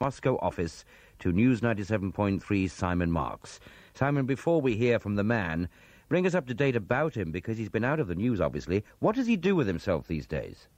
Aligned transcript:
Moscow 0.00 0.38
office 0.40 0.84
to 1.18 1.32
News 1.32 1.60
97.3 1.60 2.70
Simon 2.70 3.10
Marks. 3.10 3.58
Simon, 3.94 4.26
before 4.26 4.60
we 4.60 4.76
hear 4.76 5.00
from 5.00 5.16
the 5.16 5.24
man, 5.24 5.68
bring 6.08 6.24
us 6.24 6.36
up 6.36 6.46
to 6.46 6.54
date 6.54 6.76
about 6.76 7.16
him 7.16 7.32
because 7.32 7.58
he's 7.58 7.68
been 7.68 7.82
out 7.82 7.98
of 7.98 8.06
the 8.06 8.14
news, 8.14 8.40
obviously. 8.40 8.84
What 9.00 9.16
does 9.16 9.26
he 9.26 9.36
do 9.36 9.56
with 9.56 9.66
himself 9.66 10.06
these 10.06 10.28
days? 10.28 10.68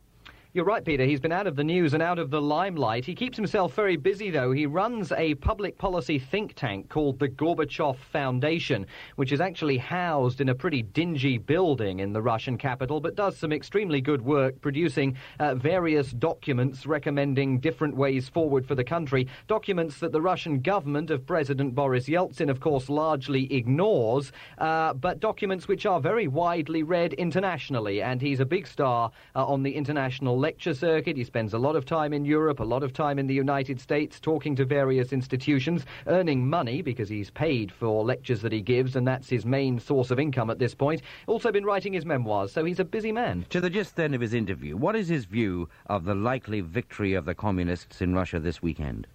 You're 0.52 0.64
right, 0.64 0.84
Peter. 0.84 1.04
He's 1.04 1.20
been 1.20 1.30
out 1.30 1.46
of 1.46 1.54
the 1.54 1.62
news 1.62 1.94
and 1.94 2.02
out 2.02 2.18
of 2.18 2.30
the 2.30 2.42
limelight. 2.42 3.04
He 3.04 3.14
keeps 3.14 3.36
himself 3.36 3.72
very 3.74 3.96
busy, 3.96 4.30
though. 4.30 4.50
He 4.50 4.66
runs 4.66 5.12
a 5.12 5.36
public 5.36 5.78
policy 5.78 6.18
think 6.18 6.54
tank 6.56 6.88
called 6.88 7.20
the 7.20 7.28
Gorbachev 7.28 7.96
Foundation, 8.12 8.84
which 9.14 9.30
is 9.30 9.40
actually 9.40 9.78
housed 9.78 10.40
in 10.40 10.48
a 10.48 10.54
pretty 10.56 10.82
dingy 10.82 11.38
building 11.38 12.00
in 12.00 12.12
the 12.12 12.20
Russian 12.20 12.58
capital, 12.58 13.00
but 13.00 13.14
does 13.14 13.36
some 13.36 13.52
extremely 13.52 14.00
good 14.00 14.22
work 14.22 14.60
producing 14.60 15.16
uh, 15.38 15.54
various 15.54 16.10
documents 16.10 16.84
recommending 16.84 17.60
different 17.60 17.94
ways 17.94 18.28
forward 18.28 18.66
for 18.66 18.74
the 18.74 18.82
country. 18.82 19.28
Documents 19.46 20.00
that 20.00 20.10
the 20.10 20.20
Russian 20.20 20.62
government 20.62 21.10
of 21.10 21.24
President 21.24 21.76
Boris 21.76 22.08
Yeltsin, 22.08 22.50
of 22.50 22.58
course, 22.58 22.88
largely 22.88 23.52
ignores, 23.54 24.32
uh, 24.58 24.94
but 24.94 25.20
documents 25.20 25.68
which 25.68 25.86
are 25.86 26.00
very 26.00 26.26
widely 26.26 26.82
read 26.82 27.12
internationally. 27.12 28.02
And 28.02 28.20
he's 28.20 28.40
a 28.40 28.44
big 28.44 28.66
star 28.66 29.12
uh, 29.36 29.46
on 29.46 29.62
the 29.62 29.76
international 29.76 30.39
lecture 30.40 30.72
circuit. 30.72 31.16
He 31.16 31.24
spends 31.24 31.52
a 31.52 31.58
lot 31.58 31.76
of 31.76 31.84
time 31.84 32.12
in 32.12 32.24
Europe, 32.24 32.60
a 32.60 32.64
lot 32.64 32.82
of 32.82 32.92
time 32.92 33.18
in 33.18 33.26
the 33.26 33.34
United 33.34 33.78
States, 33.78 34.18
talking 34.18 34.56
to 34.56 34.64
various 34.64 35.12
institutions, 35.12 35.84
earning 36.06 36.48
money 36.48 36.80
because 36.80 37.08
he's 37.08 37.30
paid 37.30 37.70
for 37.70 38.02
lectures 38.04 38.40
that 38.40 38.52
he 38.52 38.62
gives, 38.62 38.96
and 38.96 39.06
that's 39.06 39.28
his 39.28 39.44
main 39.44 39.78
source 39.78 40.10
of 40.10 40.18
income 40.18 40.50
at 40.50 40.58
this 40.58 40.74
point. 40.74 41.02
Also 41.26 41.52
been 41.52 41.64
writing 41.64 41.92
his 41.92 42.06
memoirs, 42.06 42.52
so 42.52 42.64
he's 42.64 42.80
a 42.80 42.84
busy 42.84 43.12
man. 43.12 43.44
To 43.50 43.60
the 43.60 43.70
gist 43.70 43.96
then 43.96 44.14
of 44.14 44.20
his 44.20 44.34
interview, 44.34 44.76
what 44.76 44.96
is 44.96 45.08
his 45.08 45.26
view 45.26 45.68
of 45.86 46.04
the 46.04 46.14
likely 46.14 46.62
victory 46.62 47.14
of 47.14 47.26
the 47.26 47.34
communists 47.34 48.00
in 48.00 48.14
Russia 48.14 48.40
this 48.40 48.62
weekend? 48.62 49.06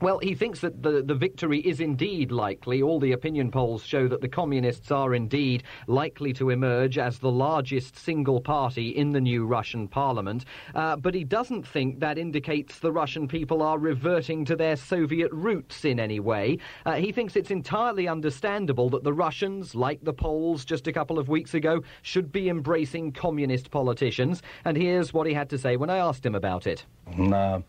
Well, 0.00 0.18
he 0.18 0.34
thinks 0.34 0.60
that 0.60 0.82
the, 0.82 1.02
the 1.02 1.14
victory 1.14 1.60
is 1.60 1.80
indeed 1.80 2.32
likely. 2.32 2.80
All 2.80 2.98
the 2.98 3.12
opinion 3.12 3.50
polls 3.50 3.84
show 3.84 4.08
that 4.08 4.22
the 4.22 4.28
communists 4.28 4.90
are 4.90 5.14
indeed 5.14 5.64
likely 5.88 6.32
to 6.34 6.48
emerge 6.48 6.96
as 6.96 7.18
the 7.18 7.30
largest 7.30 7.98
single 7.98 8.40
party 8.40 8.88
in 8.96 9.10
the 9.10 9.20
new 9.20 9.44
Russian 9.44 9.86
parliament. 9.86 10.46
Uh, 10.74 10.96
but 10.96 11.14
he 11.14 11.22
doesn't 11.22 11.66
think 11.66 12.00
that 12.00 12.16
indicates 12.16 12.78
the 12.78 12.90
Russian 12.90 13.28
people 13.28 13.60
are 13.60 13.78
reverting 13.78 14.42
to 14.46 14.56
their 14.56 14.76
Soviet 14.76 15.30
roots 15.32 15.84
in 15.84 16.00
any 16.00 16.18
way. 16.18 16.56
Uh, 16.86 16.94
he 16.94 17.12
thinks 17.12 17.36
it's 17.36 17.50
entirely 17.50 18.08
understandable 18.08 18.88
that 18.88 19.04
the 19.04 19.12
Russians, 19.12 19.74
like 19.74 20.02
the 20.02 20.14
Poles 20.14 20.64
just 20.64 20.86
a 20.86 20.92
couple 20.94 21.18
of 21.18 21.28
weeks 21.28 21.52
ago, 21.52 21.82
should 22.00 22.32
be 22.32 22.48
embracing 22.48 23.12
communist 23.12 23.70
politicians. 23.70 24.42
And 24.64 24.78
here's 24.78 25.12
what 25.12 25.26
he 25.26 25.34
had 25.34 25.50
to 25.50 25.58
say 25.58 25.76
when 25.76 25.90
I 25.90 25.98
asked 25.98 26.24
him 26.24 26.34
about 26.34 26.66
it. 26.66 26.86
На 27.18 27.62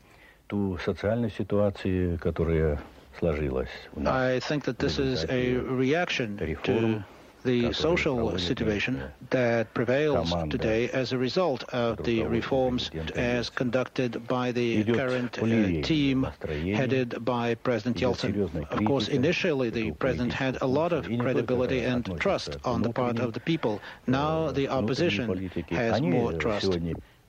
ту 0.50 0.78
социальную 0.84 1.30
ситуацию, 1.30 2.18
которая 2.18 2.78
сложилась. 3.18 3.68
I 4.04 4.40
think 4.40 4.64
that 4.64 4.78
this 4.78 4.98
is 4.98 5.24
a 5.28 5.56
reaction 5.56 6.36
to 6.64 7.02
the 7.46 7.72
social 7.72 8.36
situation 8.38 9.00
that 9.30 9.72
prevails 9.72 10.34
today 10.50 10.90
as 10.90 11.12
a 11.12 11.18
result 11.18 11.62
of 11.72 12.02
the 12.02 12.24
reforms 12.24 12.90
as 13.14 13.48
conducted 13.48 14.26
by 14.26 14.52
the 14.52 14.84
current 14.84 15.38
uh, 15.38 15.82
team 15.82 16.26
headed 16.74 17.24
by 17.24 17.54
President 17.54 17.96
Yeltsin. 17.98 18.66
Of 18.70 18.84
course, 18.84 19.08
initially 19.08 19.70
the 19.70 19.92
president 19.92 20.32
had 20.32 20.58
a 20.60 20.66
lot 20.66 20.92
of 20.92 21.06
credibility 21.06 21.80
and 21.80 22.04
trust 22.20 22.56
on 22.64 22.82
the 22.82 22.90
part 22.90 23.18
of 23.20 23.32
the 23.32 23.40
people. 23.40 23.80
Now 24.06 24.50
the 24.50 24.68
opposition 24.68 25.50
has 25.70 26.00
more 26.00 26.32
trust. 26.32 26.78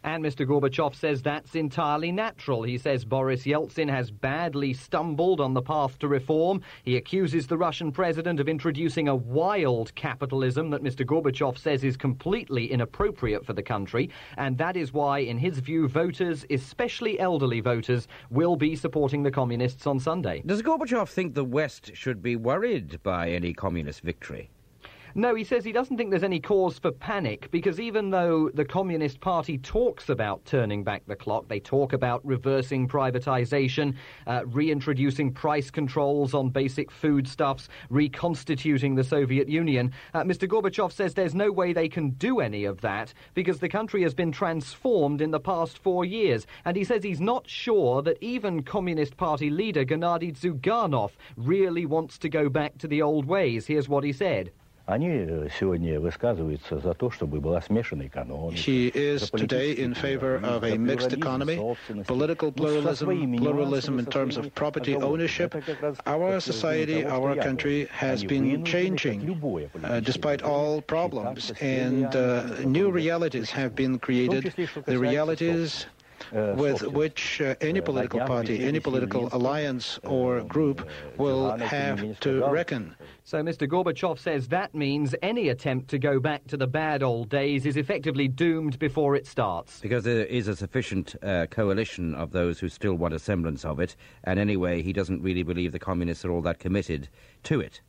And 0.05 0.25
Mr. 0.25 0.47
Gorbachev 0.47 0.95
says 0.95 1.23
that's 1.23 1.55
entirely 1.55 2.11
natural. 2.11 2.63
He 2.63 2.77
says 2.77 3.05
Boris 3.05 3.45
Yeltsin 3.45 3.89
has 3.89 4.11
badly 4.11 4.73
stumbled 4.73 5.41
on 5.41 5.55
the 5.55 5.63
path 5.63 5.99
to 6.01 6.09
reform. 6.09 6.61
He 6.83 6.97
accuses 6.97 7.47
the 7.47 7.57
Russian 7.57 7.93
president 7.93 8.41
of 8.41 8.49
introducing 8.49 9.09
a 9.09 9.15
wild 9.15 9.95
capitalism 9.95 10.71
that 10.71 10.83
Mr. 10.83 11.07
Gorbachev 11.07 11.57
says 11.57 11.85
is 11.85 11.97
completely 11.97 12.71
inappropriate 12.71 13.47
for 13.47 13.53
the 13.53 13.63
country. 13.63 14.11
And 14.37 14.59
that 14.59 14.77
is 14.77 14.93
why, 14.93 15.21
in 15.21 15.39
his 15.39 15.59
view, 15.59 15.87
voters, 15.89 16.45
especially 16.51 17.21
elderly 17.21 17.61
voters, 17.61 18.09
will 18.31 18.57
be 18.57 18.75
supporting 18.75 19.23
the 19.23 19.31
communists 19.31 19.87
on 19.87 20.01
Sunday. 20.01 20.43
Does 20.45 20.63
Gorbachev 20.63 21.09
think 21.09 21.35
the 21.35 21.45
West 21.45 21.93
should 21.95 22.23
be 22.23 22.37
worried 22.37 23.03
by 23.03 23.31
any 23.31 23.53
communist 23.53 24.01
victory? 24.01 24.51
No, 25.15 25.35
he 25.35 25.45
says 25.45 25.63
he 25.63 25.73
doesn't 25.73 25.99
think 25.99 26.09
there's 26.09 26.23
any 26.23 26.41
cause 26.41 26.79
for 26.79 26.91
panic 26.91 27.51
because 27.51 27.79
even 27.79 28.09
though 28.09 28.49
the 28.55 28.65
Communist 28.65 29.21
Party 29.21 29.59
talks 29.59 30.09
about 30.09 30.43
turning 30.47 30.83
back 30.83 31.03
the 31.07 31.15
clock, 31.15 31.49
they 31.49 31.61
talk 31.61 31.93
about 31.93 32.25
reversing 32.25 32.89
privatization, 32.89 33.95
uh, 34.27 34.47
reintroducing 34.47 35.31
price 35.31 35.71
controls 35.71 36.33
on 36.33 36.49
basic 36.49 36.91
foodstuffs, 36.91 37.69
reconstituting 37.91 38.95
the 38.95 39.05
Soviet 39.05 39.51
Union, 39.51 39.93
uh, 40.15 40.23
Mr. 40.23 40.49
Gorbachev 40.49 40.93
says 40.93 41.13
there's 41.13 41.35
no 41.35 41.53
way 41.53 41.75
they 41.75 41.91
can 41.91 42.11
do 42.13 42.41
any 42.41 42.65
of 42.65 42.81
that 42.81 43.13
because 43.35 43.59
the 43.59 43.69
country 43.69 44.03
has 44.03 44.15
been 44.15 44.33
transformed 44.33 45.21
in 45.21 45.31
the 45.31 45.41
past 45.41 45.77
four 45.79 46.07
years. 46.07 46.47
And 46.65 46.75
he 46.75 46.85
says 46.85 47.03
he's 47.03 47.21
not 47.21 47.47
sure 47.47 48.01
that 48.01 48.17
even 48.23 48.63
Communist 48.63 49.19
Party 49.19 49.51
leader 49.51 49.85
Gennady 49.85 50.33
Zyuganov 50.33 51.11
really 51.37 51.85
wants 51.85 52.17
to 52.19 52.31
go 52.31 52.49
back 52.49 52.79
to 52.79 52.89
the 52.89 53.03
old 53.03 53.27
ways. 53.27 53.67
Here's 53.67 53.91
what 53.91 54.05
he 54.05 54.13
said. 54.13 54.53
Они 54.88 55.28
сегодня 55.60 56.00
высказываются 56.00 56.80
за 56.80 56.94
то, 56.94 57.12
чтобы 57.12 57.42
была 57.42 57.60
смешанная 57.62 58.08
экономика. 58.08 58.56
He 58.56 58.90
is 58.96 59.30
today 59.32 59.74
in 59.74 59.94
favor 59.94 60.40
of 60.42 60.64
a 60.64 60.78
mixed 60.78 61.12
economy, 61.12 61.58
political 62.06 62.54
pluralism, 62.54 63.36
pluralism 63.38 64.00
in 64.00 64.06
terms 64.06 64.38
of 64.38 64.56
property 64.56 64.96
ownership. 64.96 65.54
Our 66.06 66.40
society, 66.40 67.06
our 67.06 67.36
country 67.36 67.90
has 67.92 68.24
been 68.24 68.64
changing 68.64 69.20
uh, 69.84 70.00
despite 70.00 70.42
all 70.42 70.82
problems, 70.82 71.52
and 71.60 72.06
uh, 72.16 72.62
new 72.64 72.90
realities 72.90 73.52
have 73.52 73.76
been 73.76 74.00
created. 74.00 74.54
The 74.86 74.98
realities 74.98 75.86
with 76.33 76.83
which 76.83 77.41
uh, 77.41 77.55
any 77.61 77.81
political 77.81 78.21
party, 78.21 78.65
any 78.65 78.81
political 78.81 79.29
alliance 79.33 79.99
or 80.05 80.43
group 80.43 80.89
will 81.17 81.57
have 81.59 82.19
to 82.21 82.45
reckon. 82.49 82.95
So 83.25 83.43
Mr. 83.43 83.69
Gorbachev 83.69 84.19
says 84.19 84.49
that 84.49 84.75
means 84.75 85.15
any 85.23 85.49
attempt 85.49 85.89
to 85.91 85.99
go 85.99 86.19
back 86.19 86.47
to 86.49 86.57
the 86.57 86.67
bad 86.67 87.03
old 87.03 87.29
days 87.29 87.67
is 87.67 87.77
effectively 87.77 88.29
doomed 88.29 88.79
before 88.79 89.15
it 89.15 89.27
starts. 89.27 89.81
Because 89.81 90.05
there 90.05 90.27
is 90.27 90.49
a 90.49 90.57
sufficient 90.57 91.15
uh, 91.23 91.47
coalition 91.47 92.15
of 92.15 92.33
those 92.33 92.59
who 92.59 92.69
still 92.69 92.95
want 92.95 93.15
a 93.15 93.19
semblance 93.19 93.65
of 93.65 93.79
it, 93.81 93.97
and 94.25 94.39
anyway, 94.39 94.83
he 94.83 94.93
doesn't 94.93 95.23
really 95.23 95.43
believe 95.43 95.73
the 95.73 95.79
communists 95.79 96.25
are 96.25 96.33
all 96.33 96.43
that 96.43 96.59
committed 96.59 97.09
to 97.45 97.61
it. 97.61 97.81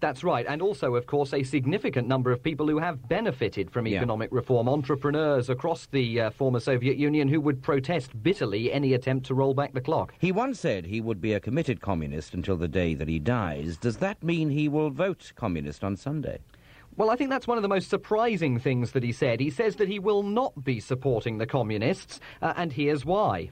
That's 0.00 0.24
right. 0.24 0.44
And 0.48 0.60
also, 0.60 0.96
of 0.96 1.06
course, 1.06 1.32
a 1.32 1.44
significant 1.44 2.08
number 2.08 2.32
of 2.32 2.42
people 2.42 2.66
who 2.66 2.78
have 2.78 3.08
benefited 3.08 3.70
from 3.70 3.86
Yeah. 3.86 3.98
economic 3.98 4.30
reform, 4.32 4.68
entrepreneurs 4.68 5.48
across 5.48 5.86
the 5.86 6.22
uh, 6.22 6.30
former 6.30 6.58
Soviet 6.58 6.96
Union 6.96 7.28
who 7.28 7.40
would 7.40 7.62
protest 7.62 8.10
bitterly 8.20 8.72
any 8.72 8.94
attempt 8.94 9.26
to 9.26 9.34
roll 9.34 9.54
back 9.54 9.74
the 9.74 9.80
clock. 9.80 10.12
He 10.18 10.32
once 10.32 10.58
said 10.58 10.86
he 10.86 11.00
would 11.00 11.20
be 11.20 11.34
a 11.34 11.38
committed 11.40 11.80
communist 11.80 12.34
until 12.34 12.56
the 12.56 12.66
day 12.66 12.94
that 12.94 13.06
he 13.06 13.20
dies. 13.20 13.76
Does 13.76 13.98
that 13.98 14.20
mean 14.24 14.50
he 14.50 14.68
will 14.68 14.90
vote 14.90 15.32
communist 15.36 15.84
on 15.84 15.96
Sunday? 15.96 16.40
Well, 16.96 17.08
I 17.08 17.14
think 17.14 17.30
that's 17.30 17.46
one 17.46 17.56
of 17.56 17.62
the 17.62 17.68
most 17.68 17.88
surprising 17.88 18.58
things 18.58 18.90
that 18.92 19.04
he 19.04 19.12
said. 19.12 19.38
He 19.38 19.50
says 19.50 19.76
that 19.76 19.88
he 19.88 20.00
will 20.00 20.24
not 20.24 20.64
be 20.64 20.80
supporting 20.80 21.38
the 21.38 21.46
communists, 21.46 22.18
uh, 22.42 22.52
and 22.56 22.72
here's 22.72 23.04
why. 23.06 23.50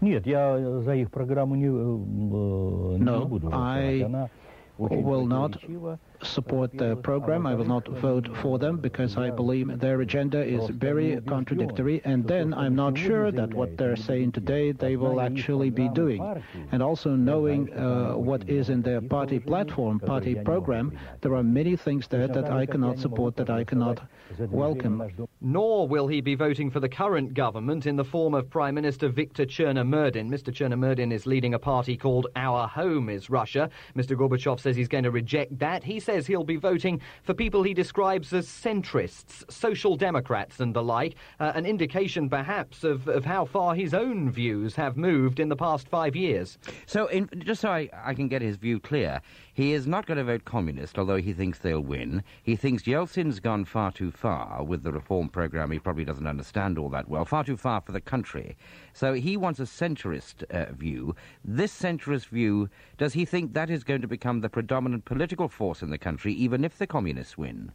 Нет, 0.00 0.26
я 0.26 0.80
за 0.80 0.96
их 0.96 1.12
программу 1.12 1.54
не, 1.54 1.66
э, 1.66 2.98
не 2.98 3.04
No, 3.04 3.24
буду 3.24 3.50
I 3.52 4.04
we 4.77 4.97
will 4.97 5.25
not 5.25 5.57
support 6.23 6.71
the 6.77 6.95
program. 6.97 7.45
I 7.45 7.55
will 7.55 7.65
not 7.65 7.87
vote 7.87 8.27
for 8.37 8.59
them 8.59 8.77
because 8.77 9.17
I 9.17 9.29
believe 9.29 9.79
their 9.79 10.01
agenda 10.01 10.43
is 10.43 10.69
very 10.69 11.19
contradictory. 11.27 12.01
And 12.05 12.27
then 12.27 12.53
I'm 12.53 12.75
not 12.75 12.97
sure 12.97 13.31
that 13.31 13.53
what 13.53 13.77
they're 13.77 13.95
saying 13.95 14.31
today 14.31 14.71
they 14.71 14.95
will 14.95 15.21
actually 15.21 15.69
be 15.69 15.89
doing. 15.89 16.21
And 16.71 16.81
also 16.81 17.15
knowing 17.15 17.73
uh, 17.73 18.13
what 18.13 18.47
is 18.49 18.69
in 18.69 18.81
their 18.81 19.01
party 19.01 19.39
platform, 19.39 19.99
party 19.99 20.35
program, 20.35 20.97
there 21.21 21.35
are 21.35 21.43
many 21.43 21.75
things 21.75 22.07
there 22.07 22.27
that 22.27 22.51
I 22.51 22.65
cannot 22.65 22.99
support, 22.99 23.35
that 23.37 23.49
I 23.49 23.63
cannot 23.63 24.01
welcome. 24.39 25.27
Nor 25.41 25.87
will 25.87 26.07
he 26.07 26.21
be 26.21 26.35
voting 26.35 26.69
for 26.69 26.79
the 26.79 26.89
current 26.89 27.33
government 27.33 27.85
in 27.85 27.95
the 27.95 28.03
form 28.03 28.33
of 28.33 28.49
Prime 28.49 28.75
Minister 28.75 29.09
Viktor 29.09 29.45
Chernomyrdin. 29.45 30.29
Mr. 30.29 30.53
Chernomyrdin 30.53 31.11
is 31.11 31.25
leading 31.25 31.53
a 31.53 31.59
party 31.59 31.97
called 31.97 32.27
Our 32.35 32.67
Home 32.67 33.09
is 33.09 33.29
Russia. 33.29 33.69
Mr. 33.95 34.15
Gorbachev 34.15 34.59
says 34.59 34.75
he's 34.75 34.87
going 34.87 35.03
to 35.03 35.11
reject 35.11 35.57
that. 35.59 35.83
He 35.83 35.99
says 36.07 36.25
he'll 36.25 36.45
be 36.45 36.55
voting 36.55 37.01
for 37.23 37.33
people 37.33 37.63
he 37.63 37.73
describes 37.73 38.31
as 38.31 38.47
centrists, 38.47 39.43
social 39.51 39.97
democrats, 39.97 40.61
and 40.61 40.73
the 40.73 40.81
like, 40.81 41.15
uh, 41.41 41.51
an 41.53 41.65
indication 41.65 42.29
perhaps 42.29 42.85
of, 42.85 43.09
of 43.09 43.25
how 43.25 43.43
far 43.43 43.75
his 43.75 43.93
own 43.93 44.31
views 44.31 44.73
have 44.73 44.95
moved 44.95 45.37
in 45.37 45.49
the 45.49 45.55
past 45.57 45.89
five 45.89 46.15
years. 46.15 46.57
So, 46.85 47.07
in, 47.07 47.29
just 47.39 47.59
so 47.59 47.69
I, 47.69 47.89
I 48.05 48.13
can 48.13 48.29
get 48.29 48.41
his 48.41 48.55
view 48.55 48.79
clear, 48.79 49.21
he 49.53 49.73
is 49.73 49.85
not 49.85 50.05
going 50.05 50.17
to 50.17 50.23
vote 50.23 50.45
communist, 50.45 50.97
although 50.97 51.17
he 51.17 51.33
thinks 51.33 51.59
they'll 51.59 51.81
win. 51.81 52.23
He 52.41 52.55
thinks 52.55 52.83
Yeltsin's 52.83 53.41
gone 53.41 53.65
far 53.65 53.91
too 53.91 54.11
far 54.11 54.63
with 54.63 54.83
the 54.83 54.93
reform 54.93 55.27
program. 55.27 55.71
He 55.71 55.79
probably 55.79 56.05
doesn't 56.05 56.27
understand 56.27 56.77
all 56.77 56.89
that 56.91 57.09
well. 57.09 57.25
Far 57.25 57.43
too 57.43 57.57
far 57.57 57.81
for 57.81 57.91
the 57.91 57.99
country. 57.99 58.55
So 58.93 59.13
he 59.13 59.35
wants 59.35 59.59
a 59.59 59.63
centrist 59.63 60.43
uh, 60.51 60.71
view. 60.71 61.15
This 61.43 61.77
centrist 61.77 62.27
view, 62.27 62.69
does 62.97 63.13
he 63.13 63.25
think 63.25 63.53
that 63.53 63.69
is 63.69 63.83
going 63.83 64.01
to 64.01 64.07
become 64.07 64.39
the 64.39 64.49
predominant 64.49 65.03
political 65.03 65.49
force 65.49 65.81
in 65.81 65.89
the 65.89 65.96
country, 65.97 66.33
even 66.33 66.63
if 66.63 66.77
the 66.77 66.87
communists 66.87 67.37
win? 67.37 67.71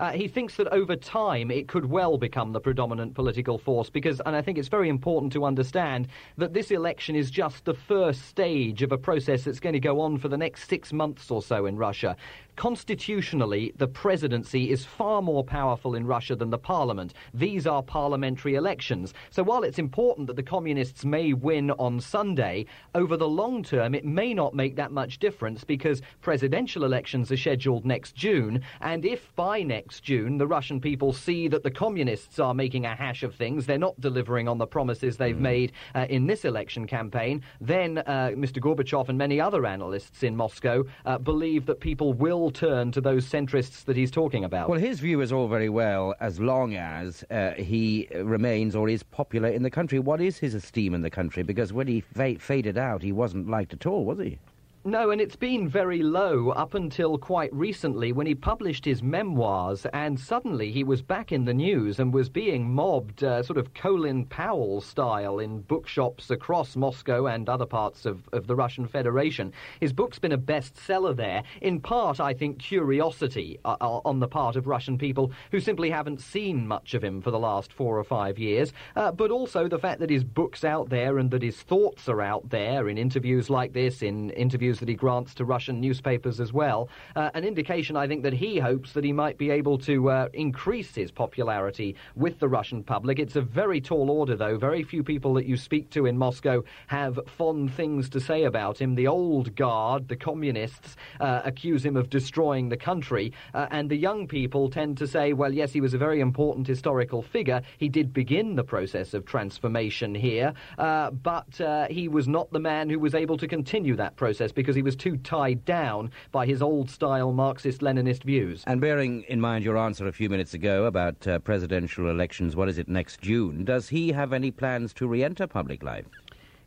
Uh, 0.00 0.12
he 0.12 0.26
thinks 0.26 0.56
that 0.56 0.66
over 0.68 0.96
time 0.96 1.50
it 1.50 1.68
could 1.68 1.84
well 1.84 2.16
become 2.16 2.52
the 2.52 2.60
predominant 2.60 3.12
political 3.12 3.58
force 3.58 3.90
because, 3.90 4.18
and 4.24 4.34
I 4.34 4.40
think 4.40 4.56
it's 4.56 4.68
very 4.68 4.88
important 4.88 5.30
to 5.34 5.44
understand 5.44 6.08
that 6.38 6.54
this 6.54 6.70
election 6.70 7.14
is 7.14 7.30
just 7.30 7.66
the 7.66 7.74
first 7.74 8.24
stage 8.24 8.80
of 8.80 8.92
a 8.92 8.98
process 8.98 9.44
that's 9.44 9.60
going 9.60 9.74
to 9.74 9.80
go 9.80 10.00
on 10.00 10.16
for 10.16 10.28
the 10.28 10.38
next 10.38 10.70
six 10.70 10.90
months 10.90 11.30
or 11.30 11.42
so 11.42 11.66
in 11.66 11.76
Russia 11.76 12.16
constitutionally, 12.60 13.72
the 13.76 13.88
presidency 13.88 14.70
is 14.70 14.84
far 14.84 15.22
more 15.22 15.42
powerful 15.42 15.94
in 15.94 16.06
Russia 16.06 16.36
than 16.36 16.50
the 16.50 16.58
parliament. 16.58 17.14
These 17.32 17.66
are 17.66 17.82
parliamentary 17.82 18.54
elections. 18.54 19.14
So 19.30 19.42
while 19.42 19.62
it's 19.62 19.78
important 19.78 20.26
that 20.26 20.36
the 20.36 20.42
communists 20.42 21.02
may 21.02 21.32
win 21.32 21.70
on 21.70 22.00
Sunday, 22.00 22.66
over 22.94 23.16
the 23.16 23.26
long 23.26 23.62
term, 23.62 23.94
it 23.94 24.04
may 24.04 24.34
not 24.34 24.52
make 24.54 24.76
that 24.76 24.92
much 24.92 25.18
difference 25.18 25.64
because 25.64 26.02
presidential 26.20 26.84
elections 26.84 27.32
are 27.32 27.36
scheduled 27.38 27.86
next 27.86 28.14
June. 28.14 28.60
And 28.82 29.06
if 29.06 29.34
by 29.36 29.62
next 29.62 30.02
June 30.02 30.36
the 30.36 30.46
Russian 30.46 30.82
people 30.82 31.14
see 31.14 31.48
that 31.48 31.62
the 31.62 31.70
communists 31.70 32.38
are 32.38 32.52
making 32.52 32.84
a 32.84 32.94
hash 32.94 33.22
of 33.22 33.34
things, 33.34 33.64
they're 33.64 33.78
not 33.78 33.98
delivering 34.02 34.48
on 34.48 34.58
the 34.58 34.66
promises 34.66 35.16
they've 35.16 35.34
mm. 35.34 35.40
made 35.54 35.72
uh, 35.94 36.04
in 36.10 36.26
this 36.26 36.44
election 36.44 36.86
campaign, 36.86 37.42
then 37.62 37.96
uh, 37.96 38.32
Mr. 38.34 38.58
Gorbachev 38.60 39.08
and 39.08 39.16
many 39.16 39.40
other 39.40 39.64
analysts 39.64 40.22
in 40.24 40.36
Moscow 40.36 40.84
uh, 41.06 41.16
believe 41.16 41.64
that 41.64 41.80
people 41.80 42.12
will 42.12 42.49
turn 42.50 42.92
to 42.92 43.00
those 43.00 43.26
centrists 43.26 43.84
that 43.84 43.96
he's 43.96 44.10
talking 44.10 44.44
about. 44.44 44.68
Well, 44.68 44.80
his 44.80 45.00
view 45.00 45.20
is 45.20 45.32
all 45.32 45.48
very 45.48 45.68
well 45.68 46.14
as 46.20 46.40
long 46.40 46.74
as 46.74 47.24
uh, 47.30 47.52
he 47.52 48.08
remains 48.14 48.74
or 48.76 48.88
is 48.88 49.02
popular 49.02 49.48
in 49.48 49.62
the 49.62 49.70
country. 49.70 49.98
What 49.98 50.20
is 50.20 50.38
his 50.38 50.54
esteem 50.54 50.94
in 50.94 51.02
the 51.02 51.10
country? 51.10 51.42
Because 51.42 51.72
when 51.72 51.86
he 51.86 52.00
fa- 52.00 52.38
faded 52.38 52.78
out, 52.78 53.02
he 53.02 53.12
wasn't 53.12 53.48
liked 53.48 53.72
at 53.72 53.86
all, 53.86 54.04
was 54.04 54.18
he? 54.18 54.38
No, 54.82 55.10
and 55.10 55.20
it's 55.20 55.36
been 55.36 55.68
very 55.68 56.02
low 56.02 56.52
up 56.52 56.72
until 56.72 57.18
quite 57.18 57.52
recently 57.52 58.12
when 58.12 58.26
he 58.26 58.34
published 58.34 58.82
his 58.86 59.02
memoirs, 59.02 59.84
and 59.92 60.18
suddenly 60.18 60.72
he 60.72 60.84
was 60.84 61.02
back 61.02 61.32
in 61.32 61.44
the 61.44 61.52
news 61.52 62.00
and 62.00 62.14
was 62.14 62.30
being 62.30 62.72
mobbed, 62.72 63.22
uh, 63.22 63.42
sort 63.42 63.58
of 63.58 63.74
Colin 63.74 64.24
Powell 64.24 64.80
style, 64.80 65.38
in 65.38 65.60
bookshops 65.60 66.30
across 66.30 66.76
Moscow 66.76 67.26
and 67.26 67.46
other 67.46 67.66
parts 67.66 68.06
of, 68.06 68.26
of 68.32 68.46
the 68.46 68.56
Russian 68.56 68.88
Federation. 68.88 69.52
His 69.80 69.92
book's 69.92 70.18
been 70.18 70.32
a 70.32 70.38
bestseller 70.38 71.14
there, 71.14 71.42
in 71.60 71.82
part, 71.82 72.18
I 72.18 72.32
think, 72.32 72.58
curiosity 72.58 73.58
uh, 73.66 73.76
uh, 73.82 74.00
on 74.06 74.18
the 74.18 74.28
part 74.28 74.56
of 74.56 74.66
Russian 74.66 74.96
people 74.96 75.30
who 75.50 75.60
simply 75.60 75.90
haven't 75.90 76.22
seen 76.22 76.66
much 76.66 76.94
of 76.94 77.04
him 77.04 77.20
for 77.20 77.30
the 77.30 77.38
last 77.38 77.70
four 77.70 77.98
or 77.98 78.04
five 78.04 78.38
years, 78.38 78.72
uh, 78.96 79.12
but 79.12 79.30
also 79.30 79.68
the 79.68 79.78
fact 79.78 80.00
that 80.00 80.08
his 80.08 80.24
book's 80.24 80.64
out 80.64 80.88
there 80.88 81.18
and 81.18 81.30
that 81.32 81.42
his 81.42 81.60
thoughts 81.60 82.08
are 82.08 82.22
out 82.22 82.48
there 82.48 82.88
in 82.88 82.96
interviews 82.96 83.50
like 83.50 83.74
this, 83.74 84.00
in 84.00 84.30
interviews 84.30 84.69
interviews 84.70 84.78
that 84.80 84.88
he 84.88 84.94
grants 84.94 85.34
to 85.34 85.44
Russian 85.44 85.80
newspapers 85.80 86.40
as 86.40 86.52
well. 86.52 86.88
Uh, 87.16 87.30
an 87.34 87.44
indication, 87.44 87.96
I 87.96 88.06
think, 88.06 88.22
that 88.22 88.32
he 88.32 88.58
hopes 88.58 88.92
that 88.92 89.04
he 89.04 89.12
might 89.12 89.36
be 89.36 89.50
able 89.50 89.78
to 89.78 90.10
uh, 90.10 90.28
increase 90.32 90.94
his 90.94 91.10
popularity 91.10 91.96
with 92.14 92.38
the 92.38 92.48
Russian 92.48 92.84
public. 92.84 93.18
It's 93.18 93.36
a 93.36 93.40
very 93.40 93.80
tall 93.80 94.10
order, 94.10 94.36
though. 94.36 94.56
Very 94.56 94.84
few 94.84 95.02
people 95.02 95.34
that 95.34 95.46
you 95.46 95.56
speak 95.56 95.90
to 95.90 96.06
in 96.06 96.16
Moscow 96.16 96.62
have 96.86 97.18
fond 97.26 97.74
things 97.74 98.08
to 98.10 98.20
say 98.20 98.44
about 98.44 98.80
him. 98.80 98.94
The 98.94 99.08
old 99.08 99.56
guard, 99.56 100.08
the 100.08 100.16
communists, 100.16 100.96
uh, 101.18 101.42
accuse 101.44 101.84
him 101.84 101.96
of 101.96 102.08
destroying 102.10 102.68
the 102.68 102.76
country, 102.76 103.32
uh, 103.54 103.66
and 103.70 103.90
the 103.90 103.96
young 103.96 104.28
people 104.28 104.70
tend 104.70 104.98
to 104.98 105.06
say, 105.06 105.32
well, 105.32 105.52
yes, 105.52 105.72
he 105.72 105.80
was 105.80 105.94
a 105.94 105.98
very 105.98 106.20
important 106.20 106.66
historical 106.66 107.22
figure. 107.22 107.60
He 107.78 107.88
did 107.88 108.12
begin 108.12 108.54
the 108.54 108.64
process 108.64 109.14
of 109.14 109.24
transformation 109.24 110.14
here, 110.14 110.52
uh, 110.78 111.10
but 111.10 111.60
uh, 111.60 111.86
he 111.90 112.08
was 112.08 112.28
not 112.28 112.52
the 112.52 112.60
man 112.60 112.88
who 112.88 112.98
was 112.98 113.14
able 113.14 113.36
to 113.38 113.48
continue 113.48 113.96
that 113.96 114.16
process 114.16 114.52
because 114.60 114.76
he 114.76 114.82
was 114.82 114.96
too 114.96 115.16
tied 115.18 115.64
down 115.64 116.10
by 116.32 116.46
his 116.46 116.62
old 116.62 116.90
style 116.90 117.32
Marxist 117.32 117.80
Leninist 117.80 118.24
views. 118.24 118.62
And 118.66 118.80
bearing 118.80 119.22
in 119.28 119.40
mind 119.40 119.64
your 119.64 119.78
answer 119.78 120.06
a 120.06 120.12
few 120.12 120.28
minutes 120.28 120.54
ago 120.54 120.84
about 120.84 121.26
uh, 121.26 121.38
presidential 121.40 122.08
elections, 122.08 122.56
what 122.56 122.68
is 122.68 122.78
it, 122.78 122.88
next 122.88 123.20
June, 123.20 123.64
does 123.64 123.88
he 123.88 124.12
have 124.12 124.32
any 124.32 124.50
plans 124.50 124.92
to 124.94 125.06
re 125.06 125.24
enter 125.24 125.46
public 125.46 125.82
life? 125.82 126.06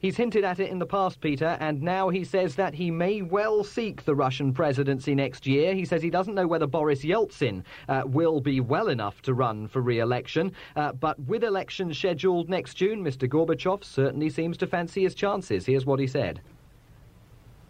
He's 0.03 0.17
hinted 0.17 0.43
at 0.43 0.59
it 0.59 0.69
in 0.69 0.79
the 0.79 0.85
past, 0.85 1.21
Peter, 1.21 1.55
and 1.61 1.81
now 1.81 2.09
he 2.09 2.25
says 2.25 2.55
that 2.55 2.73
he 2.73 2.91
may 2.91 3.21
well 3.21 3.63
seek 3.63 4.03
the 4.03 4.13
Russian 4.13 4.51
presidency 4.51 5.15
next 5.15 5.47
year. 5.47 5.73
He 5.73 5.85
says 5.85 6.01
he 6.01 6.09
doesn't 6.09 6.35
know 6.35 6.45
whether 6.45 6.67
Boris 6.67 7.05
Yeltsin 7.05 7.63
uh, 7.87 8.01
will 8.05 8.41
be 8.41 8.59
well 8.59 8.89
enough 8.89 9.21
to 9.21 9.33
run 9.33 9.65
for 9.65 9.81
re 9.81 9.99
election, 9.99 10.51
uh, 10.75 10.91
but 10.91 11.17
with 11.21 11.41
elections 11.41 11.97
scheduled 11.97 12.49
next 12.49 12.73
June, 12.73 13.01
Mr. 13.01 13.29
Gorbachev 13.29 13.85
certainly 13.85 14.29
seems 14.29 14.57
to 14.57 14.67
fancy 14.67 15.03
his 15.03 15.15
chances. 15.15 15.65
Here's 15.65 15.85
what 15.85 16.01
he 16.01 16.07
said. 16.07 16.41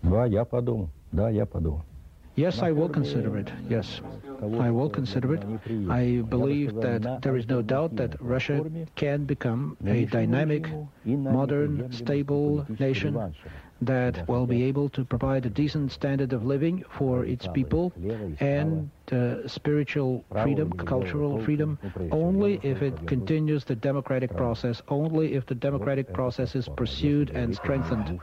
Да, 0.03 0.27
я 0.27 0.45
подумал. 0.45 0.89
Да, 1.12 1.31
я 1.31 1.47
подумал. 1.47 1.83
Yes, 2.37 2.62
I 2.62 2.71
will 2.71 2.89
consider 2.89 3.37
it. 3.37 3.50
Yes, 3.69 4.00
I 4.41 4.71
will 4.71 4.89
consider 4.89 5.35
it. 5.35 5.43
I 5.91 6.23
believe 6.23 6.73
that 6.81 7.21
there 7.21 7.37
is 7.37 7.49
no 7.49 7.62
doubt 7.62 7.97
that 7.97 8.15
Russia 8.21 8.65
can 8.95 9.25
become 9.25 9.77
a 9.85 10.05
dynamic, 10.05 10.69
modern, 11.05 11.91
stable 11.91 12.65
nation 12.79 13.19
that 13.86 14.28
will 14.28 14.46
be 14.46 14.64
able 14.64 14.90
to 14.90 15.04
provide 15.04 15.46
a 15.46 15.50
decent 15.50 15.92
standard 15.92 16.34
of 16.34 16.46
living 16.46 16.84
for 16.90 17.26
its 17.26 17.48
people 17.54 17.94
and 18.40 18.90
uh, 19.12 19.48
spiritual 19.48 20.24
freedom, 20.32 20.72
cultural 20.74 21.44
freedom, 21.44 21.78
only 22.12 22.60
if 22.64 22.82
it 22.82 23.08
continues 23.08 23.66
the 23.66 23.76
democratic 23.76 24.36
process, 24.36 24.82
only 24.88 25.34
if 25.34 25.46
the 25.46 25.56
democratic 25.56 26.14
process 26.14 26.56
is 26.56 26.70
pursued 26.76 27.30
and 27.32 27.56
strengthened. 27.56 28.20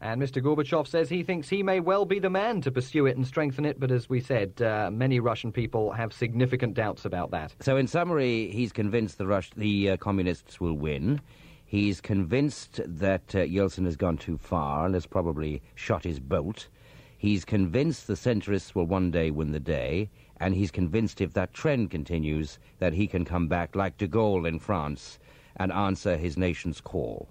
And 0.00 0.20
Mr. 0.20 0.42
Gorbachev 0.42 0.86
says 0.86 1.08
he 1.08 1.22
thinks 1.22 1.48
he 1.48 1.62
may 1.62 1.80
well 1.80 2.04
be 2.04 2.18
the 2.18 2.30
man 2.30 2.60
to 2.62 2.70
pursue 2.70 3.06
it 3.06 3.16
and 3.16 3.26
strengthen 3.26 3.64
it, 3.64 3.80
but 3.80 3.90
as 3.90 4.08
we 4.08 4.20
said, 4.20 4.60
uh, 4.60 4.90
many 4.92 5.20
Russian 5.20 5.52
people 5.52 5.92
have 5.92 6.12
significant 6.12 6.74
doubts 6.74 7.04
about 7.04 7.30
that. 7.30 7.54
So, 7.60 7.76
in 7.76 7.86
summary, 7.86 8.50
he's 8.50 8.72
convinced 8.72 9.18
the, 9.18 9.26
Rus- 9.26 9.50
the 9.56 9.90
uh, 9.90 9.96
communists 9.96 10.60
will 10.60 10.74
win. 10.74 11.20
He's 11.66 12.00
convinced 12.00 12.80
that 12.84 13.34
uh, 13.34 13.38
Yeltsin 13.38 13.84
has 13.86 13.96
gone 13.96 14.18
too 14.18 14.36
far 14.38 14.84
and 14.84 14.94
has 14.94 15.06
probably 15.06 15.62
shot 15.74 16.04
his 16.04 16.20
bolt. 16.20 16.68
He's 17.16 17.44
convinced 17.44 18.06
the 18.06 18.14
centrists 18.14 18.74
will 18.74 18.86
one 18.86 19.10
day 19.10 19.30
win 19.30 19.52
the 19.52 19.60
day, 19.60 20.10
and 20.38 20.54
he's 20.54 20.70
convinced 20.70 21.20
if 21.20 21.32
that 21.32 21.54
trend 21.54 21.90
continues 21.90 22.58
that 22.78 22.92
he 22.92 23.06
can 23.06 23.24
come 23.24 23.48
back 23.48 23.74
like 23.74 23.96
de 23.96 24.06
Gaulle 24.06 24.46
in 24.46 24.58
France 24.58 25.18
and 25.56 25.72
answer 25.72 26.16
his 26.16 26.36
nation's 26.36 26.80
call. 26.80 27.28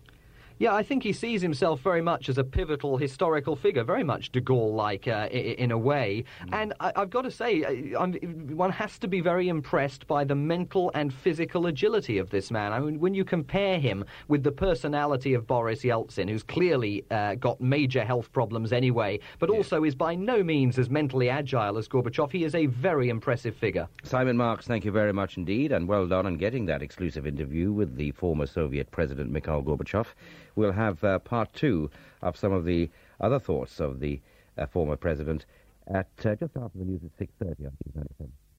Yeah, 0.59 0.73
I 0.73 0.83
think 0.83 1.03
he 1.03 1.13
sees 1.13 1.41
himself 1.41 1.81
very 1.81 2.01
much 2.01 2.29
as 2.29 2.37
a 2.37 2.43
pivotal 2.43 2.97
historical 2.97 3.55
figure, 3.55 3.83
very 3.83 4.03
much 4.03 4.31
de 4.31 4.41
Gaulle-like 4.41 5.07
uh, 5.07 5.27
in 5.31 5.71
a 5.71 5.77
way. 5.77 6.23
Mm. 6.45 6.53
And 6.53 6.73
I, 6.79 6.91
have 6.95 7.09
got 7.09 7.23
to 7.23 7.31
say, 7.31 7.63
uh, 7.63 8.05
one 8.53 8.71
has 8.71 8.99
to 8.99 9.07
be 9.07 9.19
very 9.19 9.49
impressed 9.49 10.07
by 10.07 10.23
the 10.23 10.35
mental 10.35 10.91
and 10.93 11.13
physical 11.13 11.67
agility 11.67 12.17
of 12.17 12.29
this 12.29 12.51
man. 12.51 12.71
I 12.71 12.79
mean, 12.79 12.99
when 12.99 13.13
you 13.13 13.25
compare 13.25 13.79
him 13.79 14.05
with 14.27 14.43
the 14.43 14.51
personality 14.51 15.33
of 15.33 15.47
Boris 15.47 15.81
Yeltsin, 15.81 16.29
who's 16.29 16.43
clearly 16.43 17.03
uh, 17.09 17.35
got 17.35 17.59
major 17.59 18.05
health 18.05 18.31
problems 18.31 18.71
anyway, 18.71 19.19
but 19.39 19.49
yeah. 19.49 19.57
also 19.57 19.83
is 19.83 19.95
by 19.95 20.15
no 20.15 20.43
means 20.43 20.77
as 20.77 20.89
mentally 20.89 21.29
agile 21.29 21.77
as 21.77 21.87
Gorbachev, 21.87 22.31
he 22.31 22.43
is 22.43 22.55
a 22.55 22.67
very 22.67 23.09
impressive 23.09 23.55
figure. 23.55 23.87
Simon 24.03 24.37
Marks, 24.37 24.67
thank 24.67 24.85
you 24.85 24.91
very 24.91 25.13
much 25.13 25.37
indeed, 25.37 25.71
and 25.71 25.87
well 25.87 26.07
done 26.07 26.25
on 26.25 26.37
getting 26.37 26.65
that 26.67 26.81
exclusive 26.81 27.25
interview 27.25 27.71
with 27.71 27.95
the 27.95 28.11
former 28.11 28.45
Soviet 28.45 28.91
President 28.91 29.31
Mikhail 29.31 29.63
Gorbachev 29.63 30.07
we'll 30.55 30.71
have 30.71 31.03
uh, 31.03 31.19
part 31.19 31.53
two 31.53 31.89
of 32.21 32.37
some 32.37 32.51
of 32.51 32.65
the 32.65 32.89
other 33.19 33.39
thoughts 33.39 33.79
of 33.79 33.99
the 33.99 34.19
uh, 34.57 34.65
former 34.65 34.95
president 34.95 35.45
at 35.87 36.07
uh, 36.25 36.35
just 36.35 36.55
after 36.55 36.77
the 36.77 36.85
news 36.85 37.01
at 37.03 37.27
6.30 37.27 37.49
on 37.49 37.55
News 37.59 37.95
97. 37.95 38.31